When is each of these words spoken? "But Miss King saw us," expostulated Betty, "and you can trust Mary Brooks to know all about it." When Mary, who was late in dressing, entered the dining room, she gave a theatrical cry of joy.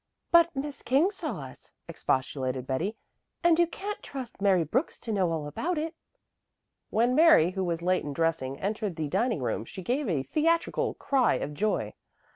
"But 0.31 0.55
Miss 0.55 0.81
King 0.81 1.11
saw 1.11 1.41
us," 1.41 1.73
expostulated 1.87 2.65
Betty, 2.65 2.97
"and 3.43 3.59
you 3.59 3.67
can 3.67 3.97
trust 4.01 4.41
Mary 4.41 4.63
Brooks 4.63 4.99
to 5.01 5.11
know 5.13 5.31
all 5.31 5.45
about 5.45 5.77
it." 5.77 5.93
When 6.89 7.13
Mary, 7.13 7.51
who 7.51 7.63
was 7.63 7.83
late 7.83 8.03
in 8.03 8.11
dressing, 8.11 8.59
entered 8.59 8.95
the 8.95 9.07
dining 9.07 9.43
room, 9.43 9.63
she 9.63 9.83
gave 9.83 10.09
a 10.09 10.23
theatrical 10.23 10.95
cry 10.95 11.35
of 11.35 11.53
joy. 11.53 11.93